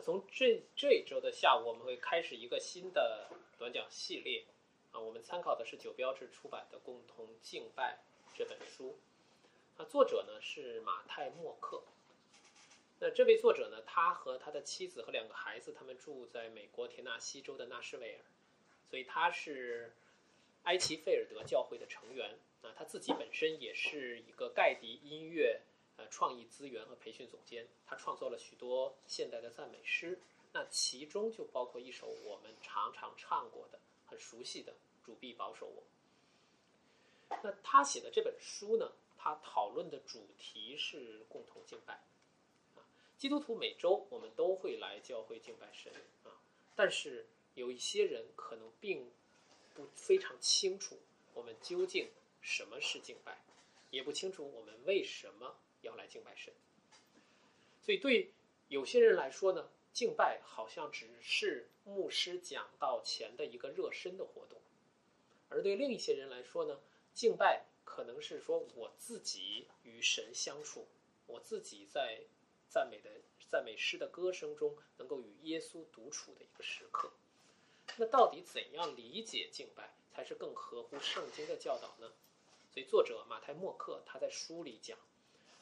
[0.00, 4.44] 从这这一周的下午，我们会开始一个新的短讲系列
[4.92, 4.98] 啊。
[4.98, 7.98] 我们参考的是九标志出版的《共同敬拜》
[8.38, 8.98] 这本书。
[9.76, 11.82] 那作者呢是马太默克。
[12.98, 18.20] 那这位作者呢，他和他的妻子和两个孩子，他们住在美国田纳西州的纳什维尔，
[18.88, 19.94] 所以他是
[20.64, 22.72] 埃奇菲尔德教会的成员啊。
[22.76, 25.60] 他自己本身也是一个盖迪音乐。
[26.08, 30.20] 创意资源和培训总监，他创作了许多现代的赞美诗，
[30.52, 34.72] 那其中就包括一首我们常常唱过的、很熟悉的
[35.04, 35.82] 《主必保守我》。
[37.42, 42.02] 那他写的这本书呢，他讨论的主题是共同敬拜。
[43.16, 45.92] 基督徒每周我们都会来教会敬拜神
[46.24, 46.40] 啊，
[46.74, 49.10] 但是有一些人可能并
[49.74, 50.98] 不非常清楚
[51.34, 53.44] 我们究竟什么是敬拜，
[53.90, 55.56] 也不清楚我们为什么。
[55.82, 56.52] 要来敬拜神，
[57.82, 58.32] 所以对
[58.68, 64.58] 有些人来说呢，敬拜好像只是牧师讲道前的一个热身的活动；
[65.48, 66.80] 而对另一些人来说呢，
[67.14, 70.86] 敬拜可能是说我自己与神相处，
[71.26, 72.20] 我自己在
[72.68, 73.10] 赞美的
[73.48, 77.10] 赞美诗的歌声中能够与耶稣独处的一个时刻。
[77.96, 82.12] 那到底怎样理解敬拜才是更合乎圣经的教导呢？
[82.72, 84.96] 所以作者马太默克他在书里讲。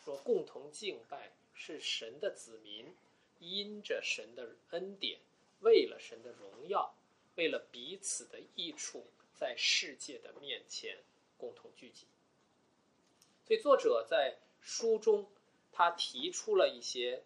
[0.09, 2.95] 说共同敬拜是神的子民，
[3.41, 5.21] 因着神的恩典，
[5.61, 6.95] 为了神的荣耀，
[7.37, 10.97] 为了彼此的益处，在世界的面前
[11.37, 12.07] 共同聚集。
[13.47, 15.31] 所以作者在书中，
[15.73, 17.23] 他提出了一些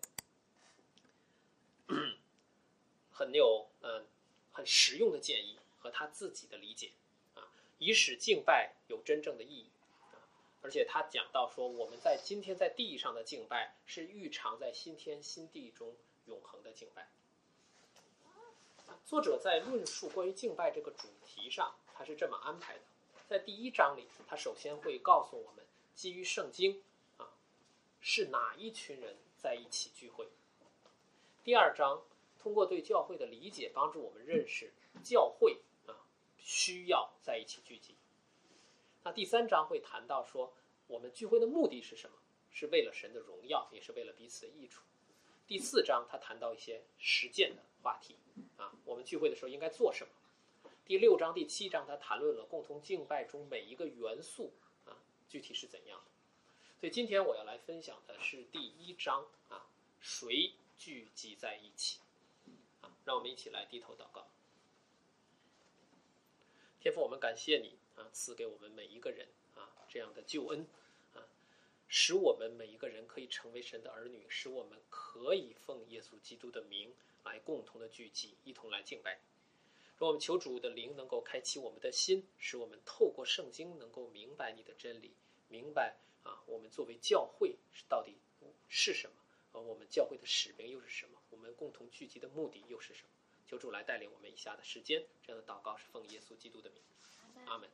[3.12, 4.04] 很有嗯
[4.50, 6.90] 很实用的建议和他自己的理解
[7.36, 7.46] 啊，
[7.78, 9.66] 以使敬拜有真正的意义。
[10.62, 15.96] 而且他讲到说，我们在今天在地上的敬拜是预尝在新天新地中
[16.26, 17.08] 永恒的敬拜。
[19.04, 22.80] 作者在论述关于敬拜这个主题上，他是这么安排的：
[23.26, 26.82] 在第一章里，他首先会告诉我们，基于圣经
[27.16, 27.28] 啊，
[28.00, 30.26] 是哪一群人在一起聚会；
[31.42, 32.02] 第二章
[32.40, 34.72] 通过对教会的理解，帮助我们认识
[35.02, 36.06] 教会啊
[36.38, 37.96] 需要在一起聚集。
[39.04, 40.54] 那第三章会谈到说，
[40.86, 42.16] 我们聚会的目的是什么？
[42.50, 44.82] 是为了神的荣耀，也是为了彼此的益处。
[45.46, 48.16] 第四章他谈到一些实践的话题，
[48.56, 50.70] 啊，我们聚会的时候应该做什么？
[50.84, 54.52] 第六章、第七章他谈论了共同敬拜中每一个元素，
[54.84, 54.98] 啊，
[55.28, 56.10] 具体是怎样的。
[56.78, 59.66] 所以今天我要来分享的是第一章，啊，
[60.00, 62.00] 谁聚集在一起？
[62.82, 64.28] 啊，让我们一起来低头祷告。
[66.80, 67.78] 天父，我们感谢你。
[67.94, 69.28] 啊，赐给我们每一个人
[69.92, 70.66] 这样的救恩，
[71.12, 71.20] 啊，
[71.86, 76.94] 使我们每一个人可以成为神的儿女，使我们可以奉耶稣基督的名
[77.24, 79.20] 来共同的聚集，一同来敬拜。
[79.98, 85.12] 让我们求主的灵能够开启我们的心，使我们透过圣经能够明白你的真理，
[85.48, 88.16] 明白啊，我们作为教会是到底
[88.70, 89.14] 是什么，
[89.52, 93.10] 而我们教会的使命又是什么，我们共同聚集的目的又是什么？
[93.46, 96.82] 求主来带领我们以下的时间，这样的祷告是奉耶稣基督的名，
[97.44, 97.68] 阿门。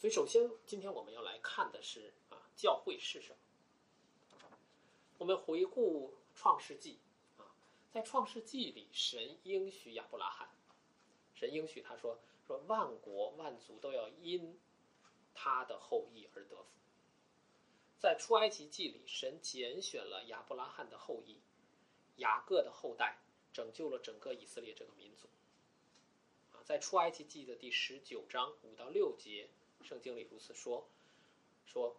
[0.00, 3.36] 所以，首先，今天我们要来看的是啊，教会是什么？
[5.18, 6.98] 我们回顾创世纪
[7.36, 7.44] 啊，
[7.92, 10.48] 在创世纪里，神应许亚伯拉罕，
[11.34, 14.58] 神应许他说说万国万族都要因
[15.34, 16.64] 他的后裔而得福。
[17.98, 21.36] 在出埃及记里，神拣选了亚伯拉罕的后裔
[22.16, 23.18] 雅各的后代，
[23.52, 25.28] 拯救了整个以色列这个民族。
[26.52, 29.50] 啊，在出埃及记的第十九章五到六节。
[29.84, 30.86] 圣经里如此说，
[31.66, 31.96] 说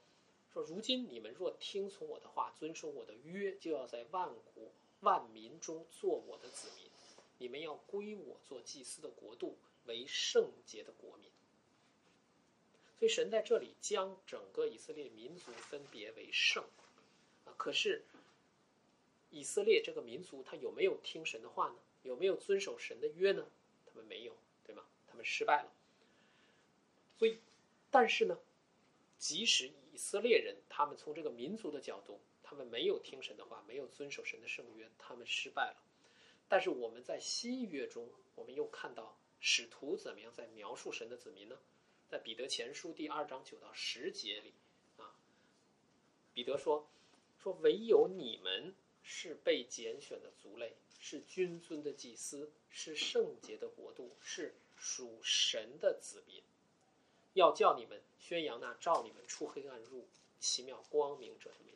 [0.53, 6.89] 说，如今你们若听从我的话，遵守我的约，就要在万国万民中做我的子民。
[7.37, 11.29] 你们要归我做祭司的国度，为圣洁的国民。
[12.99, 16.63] 所以神在这里将整个以色列民族分别为圣
[17.45, 17.53] 啊。
[17.57, 18.03] 可是
[19.31, 21.75] 以色列这个民族，他有没有听神的话呢？
[22.03, 23.47] 有没有遵守神的约呢？
[23.85, 24.35] 他们没有，
[24.65, 24.83] 对吗？
[25.07, 25.71] 他们失败了。
[27.17, 27.39] 所以。
[27.91, 28.39] 但是呢，
[29.19, 35.83] 即使以色列人，他们从这个民族的角度，他们没有听神的话，没有遵守神的圣约，他们失败了。
[36.47, 41.59] 但是我们在新约中，我们又看到使徒怎么样在描述神的子民呢？
[42.07, 44.53] 在彼得前书第二章九到十节里，
[44.97, 45.15] 啊，
[46.33, 46.89] 彼得说
[47.43, 48.73] ：“说唯有你们
[49.03, 56.41] 是被拣选的族类，是君尊的祭司，是圣洁的国度，是属神的子民。”
[57.33, 60.07] 要叫你们宣扬那照你们出黑暗入
[60.39, 61.71] 奇妙光明者的名。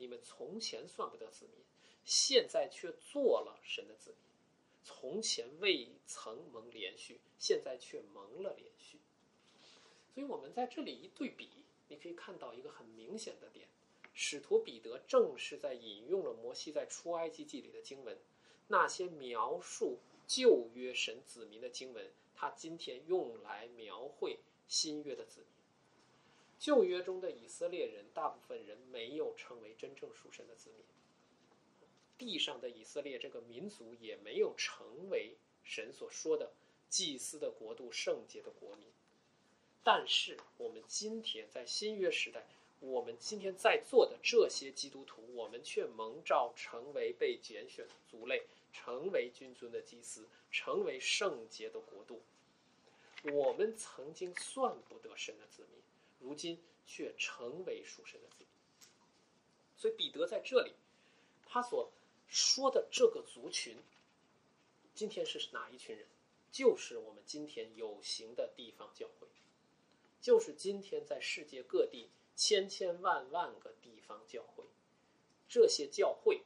[0.00, 1.54] 你们从前算不得子民，
[2.04, 4.18] 现在却做了神的子民；
[4.84, 9.00] 从前未曾蒙连续，现在却蒙了连续。
[10.14, 11.48] 所以，我们在这里一对比，
[11.88, 13.66] 你可以看到一个很明显的点：
[14.14, 18.16] 使徒彼得正是在引用了摩西在出埃及记里的经文，
[18.68, 19.98] 那些描述
[20.28, 24.38] 旧约神子民的经文，他今天用来描绘
[24.68, 25.48] 新约的子民。
[26.58, 30.84] 旧约中的以色列人，大部分人没有成为真正属神的子民。
[32.18, 36.52] 地上的以色列这个民族也没有成为神所说的
[36.90, 38.86] 祭司的国度、圣洁的国民。
[39.82, 42.44] 但是，我们今天在新约时代，
[42.80, 48.42] 我们今天在座的这些基督徒，我们却蒙召成为被拣选的族类，
[48.88, 52.22] 成为君尊的祭司，成为圣洁的国度。
[53.34, 55.82] 我们曾经算不得神的子民。
[56.18, 58.48] 如今却成为属神的子民，
[59.76, 60.72] 所以彼得在这里，
[61.44, 61.92] 他所
[62.28, 63.76] 说的这个族群，
[64.94, 66.06] 今天是哪一群人？
[66.50, 69.28] 就是我们今天有形的地方教会，
[70.22, 74.64] 就是今天在世界各地千千万万个地方教会，
[75.46, 76.42] 这些教会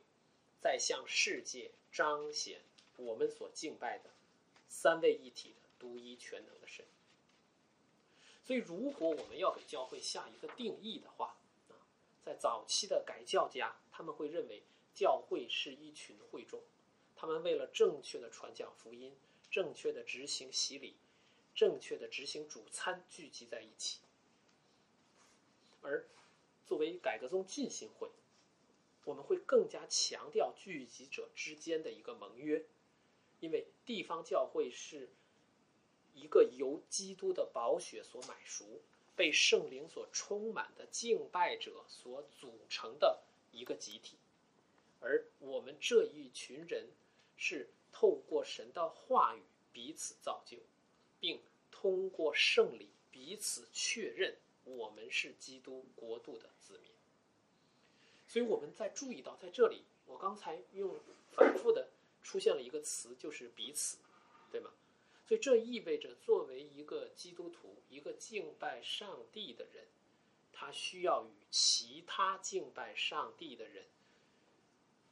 [0.62, 2.61] 在向世界彰显
[2.97, 4.11] 我们所敬拜的
[4.69, 6.85] 三位一体的独一全能的神。
[8.44, 11.37] 所以，如果我们要给教会下一个定义的话，
[11.69, 11.75] 啊，
[12.25, 14.62] 在早期的改教家，他们会认为
[14.94, 16.62] 教会是一群会众，
[17.17, 19.17] 他们为了正确的传讲福音、
[19.50, 20.94] 正确的执行洗礼、
[21.56, 23.99] 正确的执行主餐聚集在一起。
[25.81, 26.06] 而
[26.64, 28.09] 作为改革宗浸信会，
[29.04, 32.64] 我们会更加强调聚集者之间的一个盟约，
[33.40, 35.08] 因为地方教会是。
[36.14, 38.82] 一个由基督的宝血所买赎、
[39.16, 44.19] 被圣灵所充满的敬拜者所组成的一个集体，
[45.00, 46.90] 而我们这一群人
[47.34, 49.40] 是透过神的话语
[49.72, 50.58] 彼此造就，
[51.19, 51.40] 并
[51.70, 56.91] 通过圣礼彼此确认我们是基督国度的子民。
[58.32, 60.99] 所以我们在注意到，在这里我刚才用
[61.32, 61.90] 反复的
[62.23, 63.99] 出现了一个词，就是彼此，
[64.50, 64.70] 对吗？
[65.26, 69.84] 所以这意味着，作为一个基督徒，一个敬拜上帝的人，
[70.50, 73.84] 他需要与其他敬拜上帝的人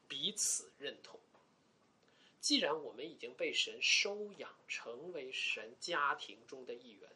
[0.08, 1.20] 彼此认同。
[2.40, 7.10] 既然我们已经被神收养，成为神家庭中的一员，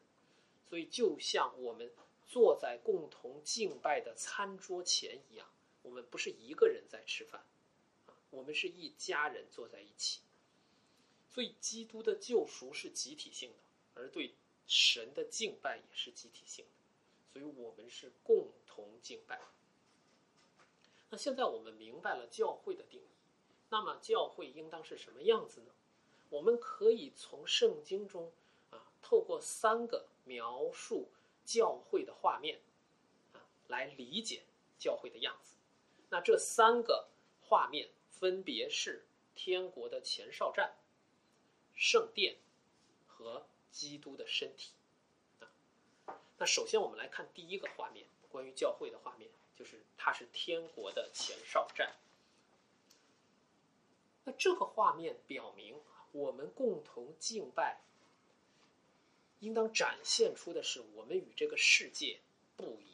[0.68, 1.90] 所以就像我们
[2.26, 5.46] 坐在共同敬拜的餐桌前一样，
[5.84, 7.44] 我们不是一个人在吃饭，
[8.06, 10.22] 啊，我们是一家人坐在一起。
[11.28, 13.56] 所以，基督的救赎是集体性的，
[14.00, 14.34] 而对
[14.66, 16.70] 神的敬拜也是集体性的。
[17.32, 19.40] 所以我们是共同敬拜。
[21.10, 23.08] 那现在我们明白了教会的定义，
[23.68, 25.72] 那么教会应当是什么样子呢？
[26.30, 28.32] 我们可以从圣经中
[28.70, 31.08] 啊，透过三个描述
[31.44, 32.60] 教会的画面
[33.32, 34.44] 啊，来理解
[34.78, 35.56] 教会的样子。
[36.14, 37.08] 那这三个
[37.40, 40.76] 画面分别是天国的前哨站。
[41.74, 42.36] 圣殿
[43.04, 44.70] 和基督的身体
[45.40, 45.50] 啊，
[46.38, 49.28] 那首先我们来看第一个画面，关于教会的画面，
[49.58, 51.96] 就是它是天国的前哨站。
[54.22, 55.80] 那这个画面表明，
[56.12, 57.80] 我们共同敬拜，
[59.40, 62.20] 应当展现出的是我们与这个世界
[62.56, 62.93] 不一，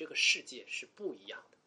[0.00, 1.58] 这个世界是不一样的。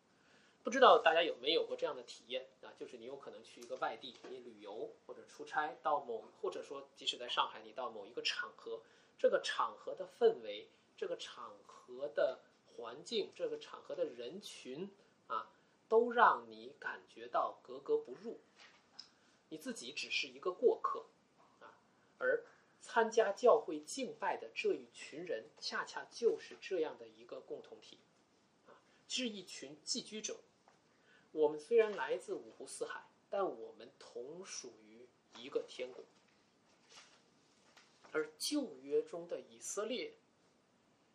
[0.63, 2.73] 不知道大家有没有过这样的体验啊？
[2.79, 8.81] 就是你有可能去一个外地，你旅游或者出差到某，或者说即使在上海，你到某一个场合，
[9.19, 12.39] 这个场合的氛围、这个场合的
[12.75, 14.89] 环境、这个场合的人群
[15.27, 15.51] 啊，
[15.87, 18.39] 都让你感觉到格格不入。
[19.49, 21.05] 你自己只是一个过客
[21.59, 21.77] 啊，
[22.17, 22.43] 而
[22.81, 27.99] 参加教会敬拜的这一群人，恰恰就是这样的一个共同体
[29.15, 30.39] 是一群寄居者。
[31.31, 35.05] 我们虽然来自五湖四海，但我们同属于
[35.37, 36.03] 一个天国。
[38.11, 40.13] 而旧约中的以色列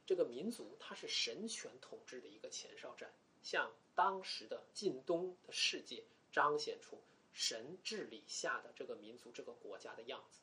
[0.07, 3.11] 这个民族，它是神权统治的一个前哨站，
[3.43, 7.01] 向当时的近东的世界彰显出
[7.33, 10.39] 神治理下的这个民族、这个国家的样子。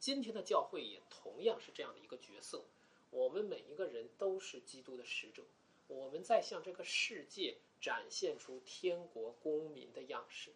[0.00, 2.64] 今天的教会也同样是这样的一个角色，
[3.10, 5.44] 我们每一个人都是基督的使者，
[5.90, 7.58] 我们在向这个世界。
[7.80, 10.52] 展现出天国公民的样式。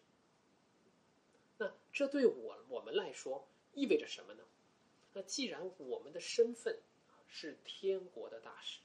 [1.57, 4.43] 那这对我我们来说意味着什么呢？
[5.11, 6.79] 那既然我们的身份
[7.27, 8.79] 是天国的大使，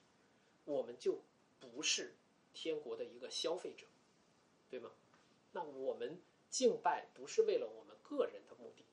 [0.65, 1.21] 我们就
[1.59, 2.15] 不是
[2.55, 3.87] 天国的一个消费者，
[4.71, 4.91] 对吗？
[5.53, 8.87] 那我们敬拜不是为了我们个人的目的，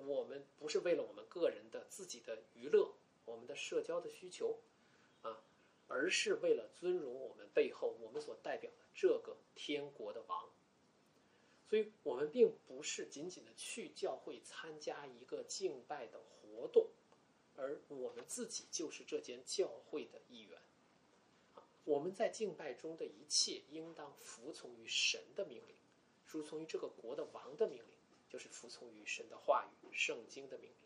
[0.00, 2.94] 我们不是为了我们个人的自己的娱乐、
[3.26, 4.58] 我们的社交的需求，
[5.88, 10.48] 而是为了尊荣我们背后我们所代表的这个天国的王。
[11.68, 16.88] 所以，我们并不是仅仅的去教会参加一个敬拜的活动，
[17.56, 20.58] 而我们自己就是这间教会的一员。
[21.84, 25.76] 我们在敬拜中的一切，应当服从于神的命令，
[26.24, 27.94] 服从于这个国的王的命令，
[28.30, 30.76] 就是服从于神的话语、圣经的命令。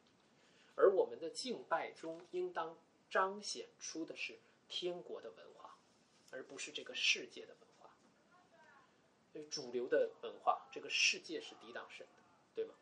[0.75, 2.77] 而我们的敬拜中，应当
[3.09, 4.39] 彰显出的是
[4.75, 5.76] 天国的文化，
[6.31, 7.91] 而不是这个世界的文化。
[9.31, 12.23] 所以主流的文化，这个世界是抵挡神的，
[12.55, 12.75] 对吗？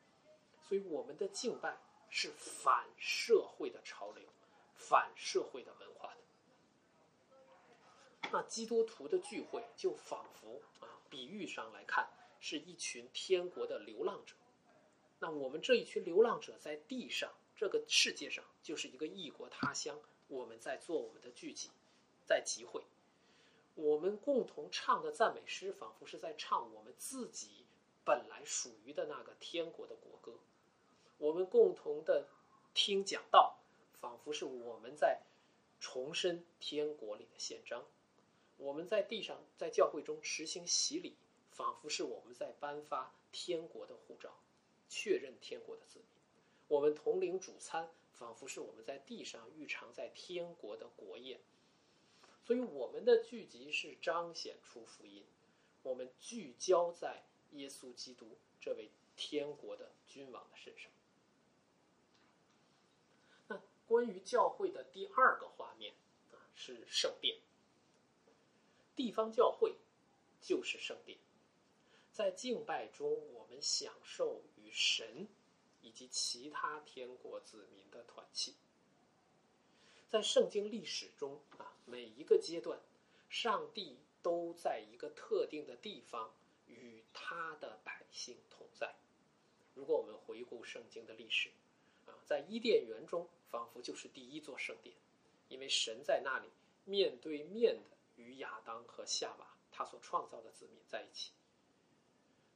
[0.62, 1.76] 所以我们的敬拜
[2.09, 4.23] 是反社会的潮流，
[4.76, 6.20] 反社会的文化的。
[8.30, 14.37] 那基督徒的聚会就仿佛啊，比喻上来看，是一群天国的流浪者。
[15.18, 21.70] 那我们这一群流浪者在地上这个世界上，就是一个异国他乡，我们在做我们的聚集，
[22.30, 22.84] 在集会。
[23.75, 27.66] 我们共同唱的赞美诗，仿佛是在唱我们自己
[28.04, 30.38] 本来属于的那个天国的国歌；
[31.18, 32.28] 我们共同的
[32.72, 33.58] 听讲道，
[34.00, 35.22] 仿佛是我们在
[35.80, 37.80] 重申天国里的宪章；
[38.58, 41.16] 我们在地上在教会中实行洗礼，
[41.50, 44.38] 仿佛是我们在颁发天国的护照，
[44.88, 46.06] 确认天国的子民；
[46.68, 51.40] 我们同领主餐，仿佛是我们在地上预尝在天国的国宴。
[52.44, 55.25] 所以，我们的聚集是彰显出福音，
[55.82, 60.90] 我们聚焦在耶稣基督这位天国的君王的身上。
[63.47, 65.94] 那关于教会的第二个画面
[66.32, 67.38] 啊，是圣殿。
[68.97, 69.76] 地方教会
[70.40, 71.18] 就是圣殿，
[72.12, 75.28] 在敬拜中，我们享受与神
[75.82, 78.56] 以及其他天国子民的团契。
[80.09, 82.78] 在圣经历史中啊，每一个阶段，
[83.28, 86.32] 上帝都在一个特定的地方
[86.66, 88.94] 与他的百姓同在。
[89.75, 91.50] 如果我们回顾圣经的历史，
[92.06, 94.94] 啊，在伊甸园中，仿佛就是第一座圣殿，
[95.49, 96.49] 因为神在那里
[96.85, 101.32] 面对面的与亚当和夏娃他所创造的子民在一起。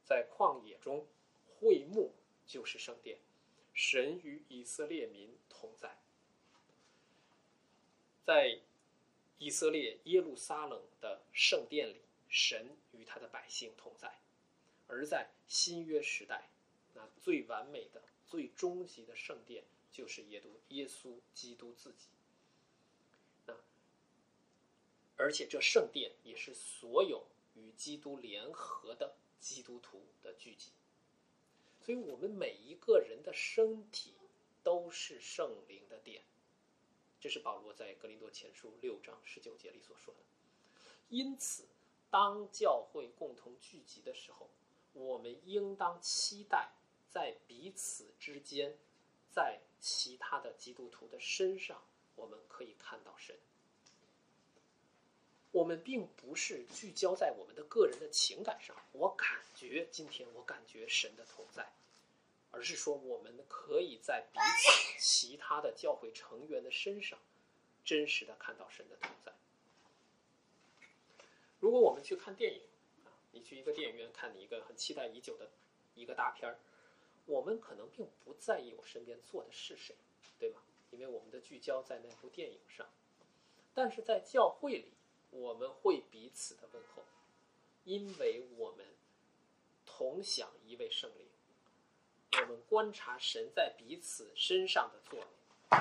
[0.03, 1.05] 在旷野中，
[1.47, 2.13] 会幕
[2.45, 3.17] 就是圣殿，
[3.73, 5.97] 神与以色列民同在。
[8.23, 8.59] 在
[9.37, 14.09] 以色列耶路撒冷的圣殿里，神与他的百姓同在；
[14.87, 16.49] 而在新约时代，
[16.93, 22.07] 那最完美的、最终极的圣殿就是耶稣耶稣基督自己。
[23.45, 23.53] 那
[25.17, 30.71] 而且这圣殿也是所有与基督联合的基督徒的聚集。
[31.81, 34.13] 所以，我们每一个人的身体
[34.63, 36.23] 都是圣灵的殿。
[37.25, 40.19] 这是保罗在格林多前书六章十九节里所说的。
[41.09, 41.63] 因此，
[42.11, 44.47] 当教会共同聚集的时候，
[44.93, 46.69] 我们应当期待
[47.09, 48.77] 在彼此之间，
[49.31, 51.83] 在其他的基督徒的身上，
[52.15, 53.35] 我们可以看到神。
[55.51, 61.67] 我们并不是聚焦在我们的个人的情感上，我感觉今天我感觉神的同在。
[62.55, 67.19] 而是说，我们可以在彼此其他的教会成员的身上，
[67.83, 69.33] 真实的看到神的同在。
[71.59, 72.61] 如果我们去看电影
[73.03, 75.51] 啊，你去一个电影院看你一个很期待已久的
[75.95, 76.57] 一个大片儿，
[77.25, 79.93] 我们可能并不在意我身边坐的是谁，
[80.39, 80.61] 对吗？
[80.91, 82.87] 因为我们的聚焦在那部电影上。
[83.73, 84.93] 但是在教会里，
[85.29, 87.03] 我们会彼此的问候，
[87.83, 88.85] 因为我们
[89.85, 91.27] 同享一位圣灵。
[92.41, 95.77] 我们观察神在彼此身上的作为，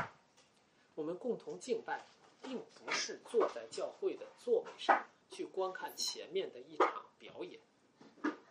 [0.94, 2.06] 我们共同敬拜，
[2.42, 7.61] 并不是坐在教会的座位上去观看前面的一场表演。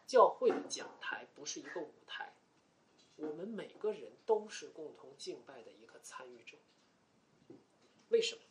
[0.05, 2.33] 教会的讲台不是一个舞台，
[3.15, 6.57] 我们每个人都是共同敬拜的一个参与者。
[8.09, 8.41] 为什么？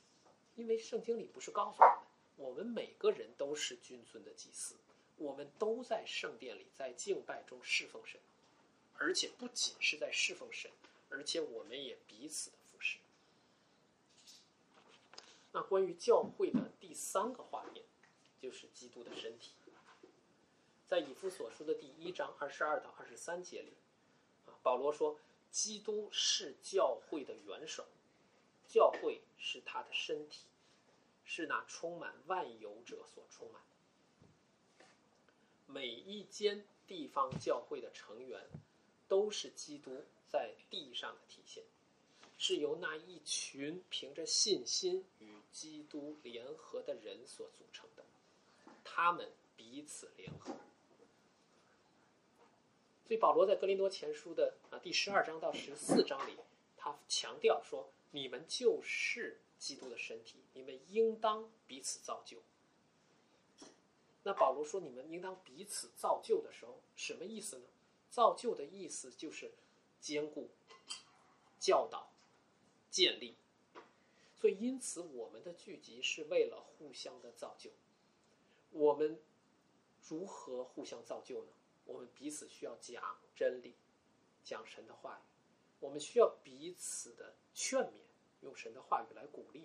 [0.57, 1.99] 因为圣经里不是告诉我们，
[2.37, 4.77] 我们每个人都是君尊的祭司，
[5.17, 8.19] 我们都在圣殿里在敬拜中侍奉神。
[9.03, 10.71] 而且不仅是在侍奉神，
[11.11, 12.99] 而且我们也彼此的服侍。
[15.51, 17.85] 那关于教会的第三个画面，
[18.41, 19.51] 就是基督的身体。
[20.87, 23.73] 在以弗所书的第一章二十二到二十三节里，
[24.47, 25.19] 啊，保罗说，
[25.51, 27.85] 基督是教会的元首，
[28.69, 30.45] 教会是他的身体，
[31.25, 33.61] 是那充满万有者所充满。
[35.67, 38.47] 每一间地方教会的成员，
[39.13, 41.63] 都是基督在地上的体现，
[42.39, 48.07] 是由那一群凭着信心与基督联合的人所组成的，
[48.83, 50.55] 他们彼此联合。
[53.07, 56.39] 所以保罗在格林多前书的啊第十二章到十四章里，
[56.79, 62.39] 他强调说：“你们就是基督的身体，你们应当彼此造就。”
[64.25, 67.67] 那保罗说：“你们应当彼此造就的时候，什么意思呢？
[68.13, 69.55] 造就的意思就是
[69.99, 70.51] 兼顾、
[71.59, 72.13] 教导、
[72.91, 73.37] 建立。
[74.37, 77.71] 所以，因此我们的聚集是为了互相的造就。
[78.71, 79.19] 我们
[80.09, 81.53] 如何互相造就呢？
[81.87, 83.03] 我们彼此需要讲
[83.35, 83.75] 真理，
[84.45, 85.23] 讲神的话语；
[85.81, 88.03] 我们需要彼此的劝勉，
[88.43, 89.63] 用神的话语来鼓励；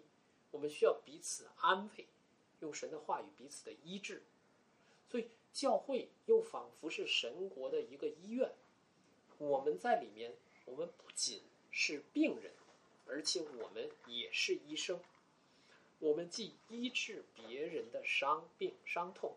[0.52, 2.08] 我们需要彼此安慰，
[2.62, 4.24] 用神的话语彼此的医治。
[5.10, 8.54] 所以，教会又仿佛是神国的一个医院。
[9.40, 10.36] 我们在里面，
[10.66, 12.54] 我们不仅是病人，
[13.08, 15.00] 而且我们也是医生。
[15.98, 19.36] 我们既医治别人的伤病、伤痛，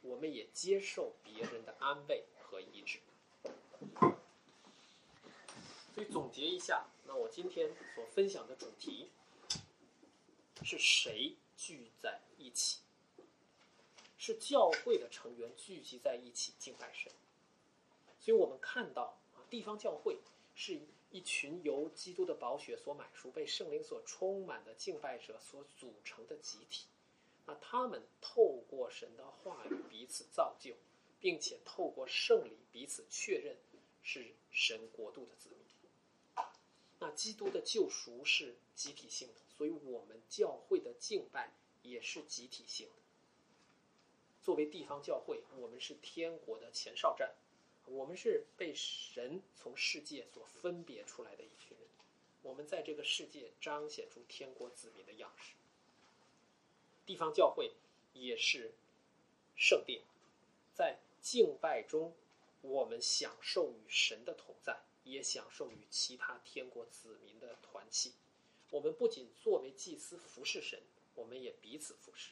[0.00, 3.00] 我们也接受别人的安慰和医治。
[5.94, 9.10] 所以，总结一下，那我今天所分享的主题
[10.62, 12.78] 是谁聚在一起？
[14.18, 17.10] 是教会的成员聚集在一起敬拜神，
[18.20, 20.18] 所以我们看到啊，地方教会
[20.54, 26.86] 是一群由基督的宝血所买赎、被圣灵所充满的敬拜者所组成的集体。
[27.46, 30.74] 那他们透过神的话语彼此造就，
[31.20, 33.56] 并且透过圣礼彼此确认
[34.02, 35.58] 是神国度的子民。
[37.00, 42.92] 那基督的救赎是集体性的，所以我们教会的敬拜也是集体性的。
[44.48, 47.34] 作为地方教会，我们是天国的前哨站，
[47.84, 51.86] 我们是被神从世界所分别出来的一群人，
[52.40, 55.52] 我们在这个世界彰显出天国子民的样式。
[57.04, 57.72] 地方教会
[58.14, 58.72] 也是
[59.54, 60.00] 圣殿，
[60.72, 62.14] 在敬拜中，
[62.62, 68.14] 我们享受与神的同在，也享受与其他天国子民的团契。
[68.70, 70.80] 我们不仅作为祭司服侍神，
[71.16, 72.30] 我们也彼此服侍。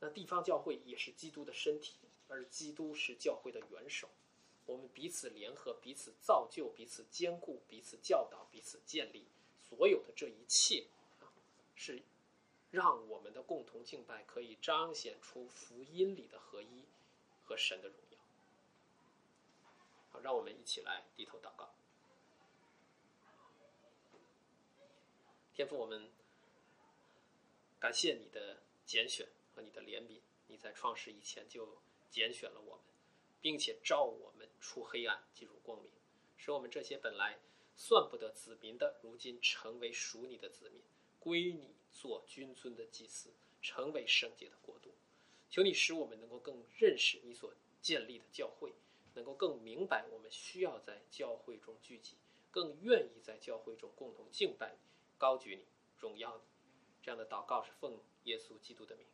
[0.00, 1.94] 那地方教会也是基督的身体，
[2.28, 4.08] 而基督是教会的元首。
[4.66, 9.26] 我们彼此联合，彼此造就，彼此兼顾，彼此教导，彼此建立。
[9.68, 10.86] 所有的这一切
[11.20, 11.30] 啊，
[11.74, 12.02] 是
[12.70, 16.84] 让我们的共同敬拜可以彰显出福音里的合一
[17.44, 18.18] 和神的荣耀。
[20.12, 21.74] 好，让我们一起来低头祷告。
[25.54, 26.10] 天父，我们
[27.78, 29.28] 感谢你的拣选。
[29.54, 32.84] 和你的怜悯，你在创世以前就拣选了我们，
[33.40, 35.90] 并且召我们出黑暗进入光明，
[36.36, 37.38] 使我们这些本来
[37.76, 40.82] 算不得子民的，如今成为属你的子民，
[41.18, 43.32] 归你做君尊的祭司，
[43.62, 44.94] 成为圣洁的国度。
[45.48, 48.72] 求你使我们能够更认识你所建立的教会，
[49.14, 52.16] 能够更明白我们需要在教会中聚集，
[52.50, 54.78] 更愿意在教会中共同敬拜你、
[55.18, 55.64] 高举你、
[55.98, 56.44] 荣耀你。
[57.02, 59.06] 这样的祷告是奉耶稣基督的名。